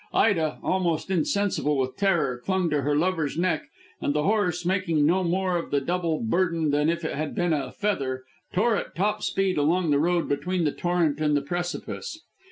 Ida, 0.15 0.57
almost 0.63 1.11
insensible 1.11 1.77
with 1.77 1.95
terror, 1.95 2.39
clung 2.43 2.71
to 2.71 2.81
her 2.81 2.95
lover's 2.95 3.37
neck, 3.37 3.65
and 4.01 4.15
the 4.15 4.23
horse, 4.23 4.65
making 4.65 5.05
no 5.05 5.23
more 5.23 5.57
of 5.57 5.69
the 5.69 5.79
double 5.79 6.19
burden 6.21 6.71
than 6.71 6.89
if 6.89 7.05
it 7.05 7.13
had 7.15 7.35
been 7.35 7.53
a 7.53 7.71
feather, 7.71 8.23
tore 8.51 8.75
at 8.75 8.95
top 8.95 9.21
speed 9.21 9.59
along 9.59 9.91
the 9.91 9.99
road 9.99 10.27
between 10.27 10.63
the 10.63 10.71
torrent 10.71 11.21
and 11.21 11.37
the 11.37 11.41
precipice. 11.43 12.19